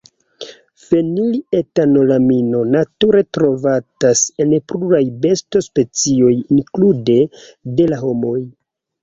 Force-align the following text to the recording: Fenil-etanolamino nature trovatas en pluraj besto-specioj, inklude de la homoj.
Fenil-etanolamino 0.83 2.61
nature 2.75 3.21
trovatas 3.39 4.23
en 4.47 4.57
pluraj 4.73 5.03
besto-specioj, 5.27 6.33
inklude 6.59 7.21
de 7.79 7.89
la 7.95 8.03
homoj. 8.03 8.37